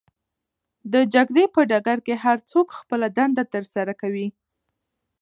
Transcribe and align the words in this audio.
د 0.93 0.95
جګړې 1.13 1.43
په 1.53 1.61
ډګر 1.69 1.99
کې 2.05 2.15
هرڅوک 2.23 2.67
خپله 2.79 3.07
دنده 3.17 3.43
ترسره 3.53 3.93
کوي. 4.01 4.27